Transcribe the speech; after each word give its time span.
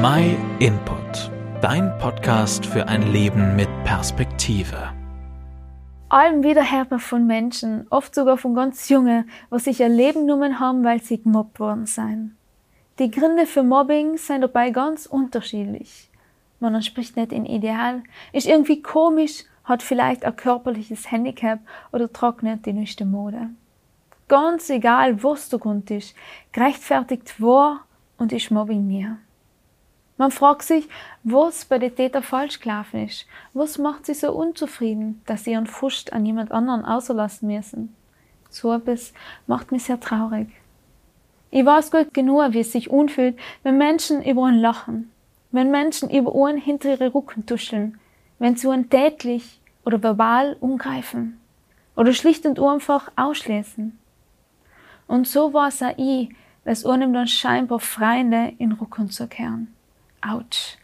My 0.00 0.36
Input, 0.60 1.28
dein 1.60 1.98
Podcast 1.98 2.64
für 2.64 2.86
ein 2.86 3.10
Leben 3.10 3.56
mit 3.56 3.68
Perspektive. 3.82 4.92
Allem 6.08 6.44
wieder 6.44 6.70
hört 6.70 6.92
man 6.92 7.00
von 7.00 7.26
Menschen, 7.26 7.84
oft 7.90 8.14
sogar 8.14 8.36
von 8.36 8.54
ganz 8.54 8.88
Jungen, 8.88 9.28
was 9.50 9.64
sich 9.64 9.80
ihr 9.80 9.88
Leben 9.88 10.20
genommen 10.20 10.60
haben, 10.60 10.84
weil 10.84 11.02
sie 11.02 11.20
gemobbt 11.20 11.58
worden 11.58 11.86
sind. 11.86 12.36
Die 13.00 13.10
Gründe 13.10 13.44
für 13.44 13.64
Mobbing 13.64 14.18
sind 14.18 14.42
dabei 14.42 14.70
ganz 14.70 15.06
unterschiedlich. 15.06 16.08
Man 16.60 16.76
entspricht 16.76 17.16
nicht 17.16 17.32
in 17.32 17.44
Ideal, 17.44 18.04
ist 18.32 18.46
irgendwie 18.46 18.82
komisch, 18.82 19.46
hat 19.64 19.82
vielleicht 19.82 20.24
ein 20.24 20.36
körperliches 20.36 21.10
Handicap 21.10 21.58
oder 21.90 22.08
nicht 22.42 22.66
die 22.66 22.72
neueste 22.72 23.04
Mode. 23.04 23.50
Ganz 24.28 24.70
egal, 24.70 25.24
was 25.24 25.48
der 25.48 25.58
Grund 25.58 25.90
ist, 25.90 26.14
gerechtfertigt 26.52 27.42
war 27.42 27.80
und 28.16 28.32
ist 28.32 28.52
Mobbing 28.52 28.86
mir. 28.86 29.18
Man 30.18 30.32
fragt 30.32 30.62
sich, 30.62 30.88
was 31.22 31.64
bei 31.64 31.78
den 31.78 31.94
Tätern 31.94 32.24
falsch 32.24 32.58
gelaufen 32.58 33.06
ist. 33.06 33.26
Was 33.54 33.78
macht 33.78 34.04
sie 34.04 34.14
so 34.14 34.32
unzufrieden, 34.32 35.22
dass 35.26 35.44
sie 35.44 35.52
ihren 35.52 35.68
Frust 35.68 36.12
an 36.12 36.26
jemand 36.26 36.50
anderen 36.50 36.84
außerlassen 36.84 37.48
müssen? 37.48 37.94
So 38.50 38.72
etwas 38.72 39.12
macht 39.46 39.70
mich 39.70 39.84
sehr 39.84 40.00
traurig. 40.00 40.48
Ich 41.50 41.64
weiß 41.64 41.92
gut 41.92 42.12
genug, 42.12 42.52
wie 42.52 42.60
es 42.60 42.72
sich 42.72 42.90
unfühlt, 42.90 43.38
wenn 43.62 43.78
Menschen 43.78 44.22
über 44.22 44.46
einen 44.46 44.60
lachen, 44.60 45.10
wenn 45.52 45.70
Menschen 45.70 46.10
über 46.10 46.34
einen 46.46 46.58
hinter 46.58 46.90
ihre 46.90 47.14
Rücken 47.14 47.46
tuscheln, 47.46 47.98
wenn 48.40 48.56
sie 48.56 48.68
einen 48.68 48.90
tätlich 48.90 49.60
oder 49.84 50.02
verbal 50.02 50.56
umgreifen 50.60 51.40
oder 51.94 52.12
schlicht 52.12 52.44
und 52.44 52.58
einfach 52.58 53.10
ausschließen. 53.14 53.96
Und 55.06 55.28
so 55.28 55.54
war 55.54 55.68
es 55.68 55.80
auch 55.80 55.96
ich, 55.96 56.28
dass 56.64 56.84
einem 56.84 57.14
dann 57.14 57.28
scheinbar 57.28 57.78
Freunde 57.78 58.52
in 58.58 58.72
Rücken 58.72 59.10
zu 59.10 59.26
kehren. 59.28 59.74
Autsch. 60.20 60.76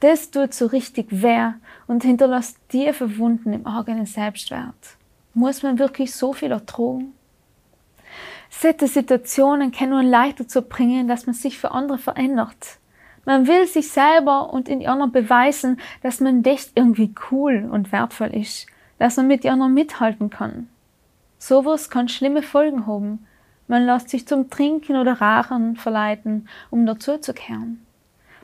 Das 0.00 0.30
tut 0.30 0.54
so 0.54 0.66
richtig 0.66 1.08
weh 1.10 1.50
und 1.86 2.04
hinterlässt 2.04 2.56
tiefe 2.68 3.18
Wunden 3.18 3.52
im 3.52 3.66
eigenen 3.66 4.06
Selbstwert. 4.06 4.96
Muss 5.34 5.62
man 5.62 5.78
wirklich 5.78 6.14
so 6.14 6.32
viel 6.32 6.50
ertragen? 6.50 7.12
Solche 8.48 8.88
Situationen 8.88 9.72
können 9.72 9.90
nur 9.90 10.02
leicht 10.02 10.40
dazu 10.40 10.62
bringen, 10.62 11.06
dass 11.06 11.26
man 11.26 11.34
sich 11.34 11.58
für 11.58 11.70
andere 11.70 11.98
verändert. 11.98 12.78
Man 13.24 13.46
will 13.46 13.66
sich 13.66 13.90
selber 13.90 14.52
und 14.52 14.68
in 14.68 14.86
anderen 14.86 15.12
beweisen, 15.12 15.78
dass 16.02 16.20
man 16.20 16.44
echt 16.44 16.72
irgendwie 16.74 17.14
cool 17.30 17.68
und 17.70 17.92
wertvoll 17.92 18.34
ist, 18.34 18.66
dass 18.98 19.18
man 19.18 19.28
mit 19.28 19.46
anderen 19.46 19.74
mithalten 19.74 20.30
kann. 20.30 20.68
Sowas 21.38 21.90
kann 21.90 22.08
schlimme 22.08 22.42
Folgen 22.42 22.86
haben. 22.86 23.26
Man 23.68 23.86
lässt 23.86 24.08
sich 24.08 24.26
zum 24.26 24.50
Trinken 24.50 24.96
oder 24.96 25.20
Rauchen 25.20 25.76
verleiten, 25.76 26.48
um 26.70 26.86
dazuzukehren. 26.86 27.86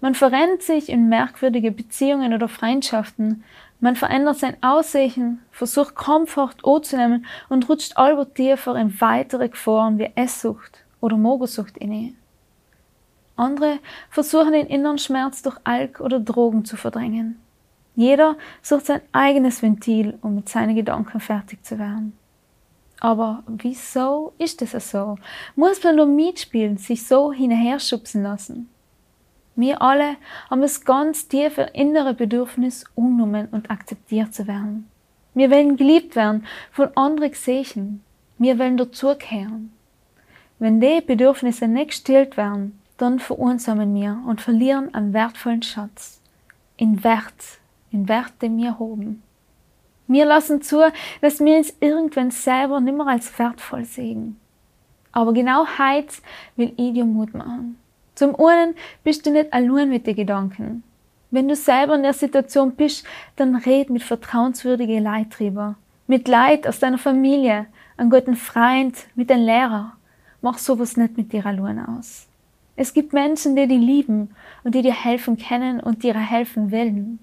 Man 0.00 0.14
verrennt 0.14 0.62
sich 0.62 0.88
in 0.88 1.08
merkwürdige 1.08 1.72
Beziehungen 1.72 2.32
oder 2.32 2.48
Freundschaften. 2.48 3.44
Man 3.80 3.96
verändert 3.96 4.38
sein 4.38 4.56
Aussehen, 4.62 5.40
versucht 5.50 5.94
Komfort 5.94 6.56
anzunehmen 6.64 7.26
und 7.48 7.68
rutscht 7.68 7.96
allwo 7.96 8.24
tiefer 8.24 8.76
in 8.76 9.00
weitere 9.00 9.48
Gefahren 9.48 9.98
wie 9.98 10.10
Esssucht 10.14 10.84
oder 11.00 11.16
Mogelsucht 11.16 11.76
inne. 11.78 12.14
Andere 13.36 13.78
versuchen 14.10 14.52
den 14.52 14.66
inneren 14.66 14.98
Schmerz 14.98 15.42
durch 15.42 15.56
Alk 15.64 16.00
oder 16.00 16.20
Drogen 16.20 16.64
zu 16.64 16.76
verdrängen. 16.76 17.40
Jeder 17.96 18.36
sucht 18.62 18.86
sein 18.86 19.00
eigenes 19.12 19.62
Ventil, 19.62 20.18
um 20.22 20.34
mit 20.34 20.48
seinen 20.48 20.76
Gedanken 20.76 21.20
fertig 21.20 21.64
zu 21.64 21.78
werden. 21.78 22.16
Aber 23.00 23.42
wieso 23.46 24.34
ist 24.38 24.60
das 24.60 24.90
so? 24.90 25.16
Muss 25.56 25.82
man 25.82 25.96
nur 25.96 26.06
mitspielen, 26.06 26.76
sich 26.76 27.06
so 27.06 27.32
hinherschubsen 27.32 28.22
lassen? 28.22 28.68
Wir 29.60 29.82
alle 29.82 30.16
haben 30.48 30.62
das 30.62 30.86
ganz 30.86 31.28
tiefe 31.28 31.68
innere 31.74 32.14
Bedürfnis, 32.14 32.84
umgenommen 32.94 33.46
und 33.50 33.70
akzeptiert 33.70 34.32
zu 34.32 34.46
werden. 34.46 34.88
Wir 35.34 35.50
wollen 35.50 35.76
geliebt 35.76 36.16
werden, 36.16 36.46
von 36.72 36.88
anderen 36.96 37.32
gesehen. 37.32 38.02
Wir 38.38 38.58
wollen 38.58 38.78
dazugehören. 38.78 39.70
Wenn 40.58 40.80
die 40.80 41.02
Bedürfnisse 41.02 41.68
nicht 41.68 41.88
gestillt 41.88 42.38
werden, 42.38 42.80
dann 42.96 43.18
verursamen 43.18 43.94
wir 43.94 44.22
und 44.26 44.40
verlieren 44.40 44.94
einen 44.94 45.12
wertvollen 45.12 45.62
Schatz. 45.62 46.22
In 46.78 47.04
Wert, 47.04 47.60
in 47.90 48.08
Wert, 48.08 48.32
den 48.40 48.56
wir 48.56 48.78
haben. 48.78 49.22
Wir 50.06 50.24
lassen 50.24 50.62
zu, 50.62 50.90
dass 51.20 51.38
wir 51.38 51.58
uns 51.58 51.76
irgendwann 51.80 52.30
selber 52.30 52.80
nicht 52.80 52.96
mehr 52.96 53.08
als 53.08 53.38
wertvoll 53.38 53.84
sehen. 53.84 54.40
Aber 55.12 55.34
genau 55.34 55.66
heute 55.78 56.14
will 56.56 56.72
ich 56.78 56.94
dir 56.94 57.04
Mut 57.04 57.34
machen. 57.34 57.76
Zum 58.20 58.38
einen 58.38 58.74
bist 59.02 59.24
du 59.24 59.30
nicht 59.30 59.50
allein 59.50 59.88
mit 59.88 60.06
den 60.06 60.14
Gedanken. 60.14 60.82
Wenn 61.30 61.48
du 61.48 61.56
selber 61.56 61.94
in 61.94 62.02
der 62.02 62.12
Situation 62.12 62.72
bist, 62.72 63.06
dann 63.36 63.56
red 63.56 63.88
mit 63.88 64.02
vertrauenswürdigen 64.02 65.02
Leid 65.02 65.28
drüber. 65.38 65.76
Mit 66.06 66.28
Leid 66.28 66.68
aus 66.68 66.80
deiner 66.80 66.98
Familie, 66.98 67.64
einem 67.96 68.10
guten 68.10 68.36
Freund, 68.36 68.94
mit 69.14 69.32
einem 69.32 69.46
Lehrer. 69.46 69.94
Mach 70.42 70.58
sowas 70.58 70.98
nicht 70.98 71.16
mit 71.16 71.32
dir 71.32 71.46
allein 71.46 71.82
aus. 71.82 72.26
Es 72.76 72.92
gibt 72.92 73.14
Menschen, 73.14 73.56
die 73.56 73.66
dich 73.66 73.80
lieben 73.80 74.34
und 74.64 74.74
die 74.74 74.82
dir 74.82 74.92
helfen 74.92 75.38
können 75.38 75.80
und 75.80 76.02
dir 76.02 76.12
helfen 76.12 76.70
wollen. 76.70 77.20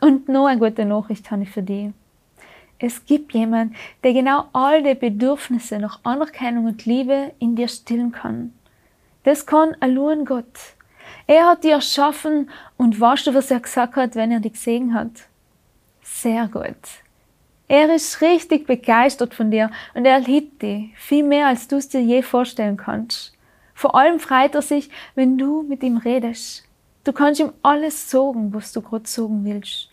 Und 0.00 0.30
noch 0.30 0.46
eine 0.46 0.58
gute 0.58 0.86
Nachricht 0.86 1.30
habe 1.30 1.42
ich 1.42 1.50
für 1.50 1.62
dich. 1.62 1.90
Es 2.78 3.04
gibt 3.04 3.34
jemanden, 3.34 3.74
der 4.02 4.14
genau 4.14 4.44
all 4.54 4.82
die 4.82 4.94
Bedürfnisse 4.94 5.78
nach 5.78 6.00
Anerkennung 6.04 6.64
und 6.64 6.86
Liebe 6.86 7.32
in 7.38 7.54
dir 7.54 7.68
stillen 7.68 8.12
kann. 8.12 8.54
Das 9.24 9.46
kann 9.46 9.76
allein 9.80 10.24
Gott. 10.24 10.58
Er 11.26 11.46
hat 11.46 11.64
dich 11.64 11.72
erschaffen 11.72 12.50
und 12.76 12.98
weißt 12.98 13.26
du, 13.26 13.34
was 13.34 13.50
er 13.50 13.60
gesagt 13.60 13.96
hat, 13.96 14.14
wenn 14.14 14.32
er 14.32 14.40
dich 14.40 14.54
gesehen 14.54 14.94
hat? 14.94 15.10
Sehr 16.02 16.48
gut. 16.48 16.76
Er 17.68 17.94
ist 17.94 18.22
richtig 18.22 18.66
begeistert 18.66 19.34
von 19.34 19.50
dir 19.50 19.70
und 19.92 20.06
er 20.06 20.20
liebt 20.20 20.62
dich 20.62 20.90
viel 20.96 21.22
mehr, 21.22 21.48
als 21.48 21.68
du 21.68 21.76
es 21.76 21.88
dir 21.88 22.00
je 22.00 22.22
vorstellen 22.22 22.78
kannst. 22.78 23.34
Vor 23.74 23.94
allem 23.94 24.18
freut 24.18 24.54
er 24.54 24.62
sich, 24.62 24.90
wenn 25.14 25.36
du 25.36 25.62
mit 25.62 25.82
ihm 25.82 25.98
redest. 25.98 26.64
Du 27.04 27.12
kannst 27.12 27.40
ihm 27.40 27.52
alles 27.62 28.10
sagen, 28.10 28.52
was 28.54 28.72
du 28.72 28.80
gerade 28.80 29.06
sagen 29.06 29.44
willst. 29.44 29.90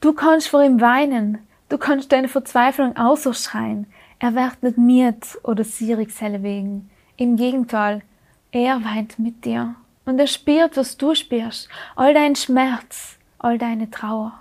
Du 0.00 0.12
kannst 0.12 0.48
vor 0.48 0.62
ihm 0.62 0.80
weinen. 0.80 1.38
Du 1.68 1.78
kannst 1.78 2.12
deine 2.12 2.28
Verzweiflung 2.28 2.96
ausschreien. 2.96 3.86
Er 4.20 4.34
wird 4.34 4.62
nicht 4.62 4.78
miet 4.78 5.38
oder 5.42 5.64
sierig 5.64 6.10
wegen. 6.20 6.90
Im 7.16 7.36
Gegenteil, 7.36 8.02
er 8.52 8.84
weint 8.84 9.18
mit 9.18 9.44
dir 9.44 9.74
und 10.04 10.18
er 10.18 10.26
spürt, 10.26 10.76
was 10.76 10.96
du 10.96 11.14
spürst, 11.14 11.68
all 11.94 12.14
dein 12.14 12.36
Schmerz, 12.36 13.18
all 13.38 13.58
deine 13.58 13.90
Trauer. 13.90 14.32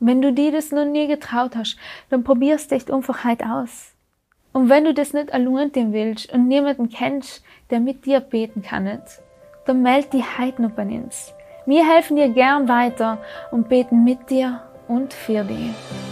Wenn 0.00 0.20
du 0.20 0.32
dir 0.32 0.50
das 0.50 0.72
noch 0.72 0.84
nie 0.84 1.06
getraut 1.06 1.54
hast, 1.54 1.76
dann 2.10 2.24
probierst 2.24 2.72
echt 2.72 2.90
einfach 2.90 3.24
heute 3.24 3.46
aus. 3.46 3.92
Und 4.52 4.68
wenn 4.68 4.84
du 4.84 4.92
das 4.92 5.12
nicht 5.12 5.32
allein 5.32 5.92
willst 5.92 6.32
und 6.32 6.48
niemanden 6.48 6.90
kennst, 6.90 7.42
der 7.70 7.80
mit 7.80 8.04
dir 8.04 8.20
beten 8.20 8.62
kann, 8.62 9.00
dann 9.64 9.82
meld 9.82 10.12
dich 10.12 10.38
heute 10.38 10.62
noch 10.62 10.72
bei 10.72 10.84
uns. 10.84 11.32
Wir 11.64 11.88
helfen 11.88 12.16
dir 12.16 12.28
gern 12.28 12.68
weiter 12.68 13.18
und 13.52 13.68
beten 13.68 14.02
mit 14.02 14.28
dir 14.28 14.62
und 14.88 15.14
für 15.14 15.44
dich. 15.44 16.11